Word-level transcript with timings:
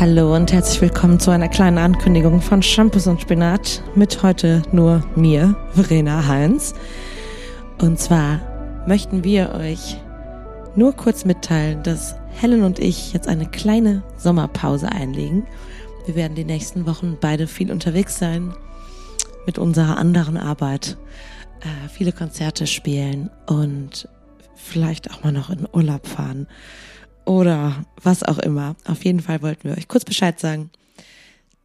Hallo 0.00 0.32
und 0.36 0.52
herzlich 0.52 0.80
willkommen 0.80 1.18
zu 1.18 1.32
einer 1.32 1.48
kleinen 1.48 1.76
Ankündigung 1.76 2.40
von 2.40 2.62
Shampoos 2.62 3.08
und 3.08 3.20
Spinat 3.20 3.82
mit 3.96 4.22
heute 4.22 4.62
nur 4.70 5.04
mir, 5.16 5.56
Verena 5.72 6.28
Heinz. 6.28 6.72
Und 7.80 7.98
zwar 7.98 8.84
möchten 8.86 9.24
wir 9.24 9.54
euch 9.54 9.96
nur 10.76 10.92
kurz 10.92 11.24
mitteilen, 11.24 11.82
dass 11.82 12.14
Helen 12.30 12.62
und 12.62 12.78
ich 12.78 13.12
jetzt 13.12 13.26
eine 13.26 13.46
kleine 13.46 14.04
Sommerpause 14.16 14.88
einlegen. 14.88 15.48
Wir 16.06 16.14
werden 16.14 16.36
die 16.36 16.44
nächsten 16.44 16.86
Wochen 16.86 17.18
beide 17.20 17.48
viel 17.48 17.72
unterwegs 17.72 18.20
sein 18.20 18.54
mit 19.46 19.58
unserer 19.58 19.98
anderen 19.98 20.36
Arbeit, 20.36 20.96
äh, 21.58 21.88
viele 21.88 22.12
Konzerte 22.12 22.68
spielen 22.68 23.30
und 23.46 24.08
vielleicht 24.54 25.10
auch 25.10 25.24
mal 25.24 25.32
noch 25.32 25.50
in 25.50 25.66
Urlaub 25.72 26.06
fahren 26.06 26.46
oder 27.28 27.84
was 28.02 28.22
auch 28.22 28.38
immer. 28.38 28.74
Auf 28.86 29.04
jeden 29.04 29.20
Fall 29.20 29.42
wollten 29.42 29.68
wir 29.68 29.76
euch 29.76 29.86
kurz 29.86 30.04
Bescheid 30.04 30.40
sagen, 30.40 30.70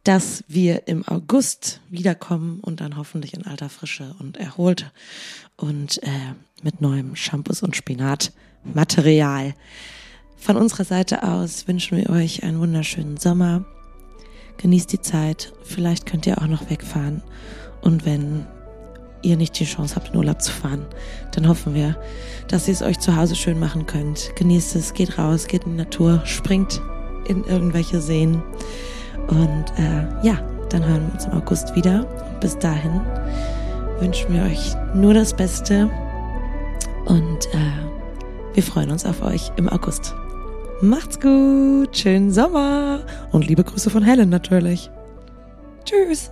dass 0.04 0.44
wir 0.46 0.86
im 0.86 1.08
August 1.08 1.80
wiederkommen 1.88 2.60
und 2.60 2.82
dann 2.82 2.98
hoffentlich 2.98 3.32
in 3.32 3.46
alter 3.46 3.70
Frische 3.70 4.14
und 4.18 4.36
erholt 4.36 4.92
und 5.56 6.02
äh, 6.02 6.34
mit 6.62 6.82
neuem 6.82 7.16
Shampoos 7.16 7.62
und 7.62 7.74
Spinatmaterial. 7.76 9.54
Von 10.36 10.58
unserer 10.58 10.84
Seite 10.84 11.22
aus 11.22 11.66
wünschen 11.66 11.96
wir 11.96 12.10
euch 12.10 12.42
einen 12.42 12.60
wunderschönen 12.60 13.16
Sommer. 13.16 13.64
Genießt 14.58 14.92
die 14.92 15.00
Zeit. 15.00 15.54
Vielleicht 15.64 16.04
könnt 16.04 16.26
ihr 16.26 16.42
auch 16.42 16.46
noch 16.46 16.68
wegfahren. 16.68 17.22
Und 17.80 18.04
wenn 18.04 18.46
ihr 19.24 19.36
nicht 19.36 19.58
die 19.58 19.64
Chance 19.64 19.96
habt, 19.96 20.10
in 20.10 20.16
Urlaub 20.16 20.40
zu 20.42 20.52
fahren, 20.52 20.86
dann 21.32 21.48
hoffen 21.48 21.74
wir, 21.74 21.96
dass 22.48 22.68
ihr 22.68 22.74
es 22.74 22.82
euch 22.82 22.98
zu 23.00 23.16
Hause 23.16 23.34
schön 23.34 23.58
machen 23.58 23.86
könnt. 23.86 24.30
Genießt 24.36 24.76
es, 24.76 24.94
geht 24.94 25.18
raus, 25.18 25.46
geht 25.46 25.64
in 25.64 25.72
die 25.72 25.78
Natur, 25.78 26.22
springt 26.24 26.80
in 27.26 27.44
irgendwelche 27.44 28.00
Seen. 28.00 28.42
Und 29.28 29.64
äh, 29.78 30.26
ja, 30.26 30.38
dann 30.68 30.84
hören 30.84 31.06
wir 31.06 31.14
uns 31.14 31.24
im 31.24 31.32
August 31.32 31.74
wieder. 31.74 32.06
Und 32.30 32.40
bis 32.40 32.58
dahin 32.58 33.00
wünschen 34.00 34.32
wir 34.32 34.42
euch 34.42 34.74
nur 34.94 35.14
das 35.14 35.34
Beste 35.34 35.90
und 37.06 37.46
äh, 37.52 38.54
wir 38.54 38.62
freuen 38.62 38.90
uns 38.90 39.04
auf 39.04 39.22
euch 39.22 39.50
im 39.56 39.68
August. 39.68 40.14
Macht's 40.80 41.20
gut, 41.20 41.96
schönen 41.96 42.30
Sommer 42.30 43.04
und 43.32 43.46
liebe 43.46 43.64
Grüße 43.64 43.90
von 43.90 44.02
Helen 44.02 44.28
natürlich. 44.28 44.90
Tschüss. 45.84 46.30